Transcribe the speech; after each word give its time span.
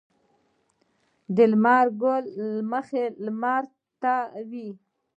د 1.35 1.37
لمر 1.51 1.87
ګل 2.01 2.23
مخ 2.71 2.87
لمر 3.25 3.63
ته 4.01 4.13
وي. 4.49 4.69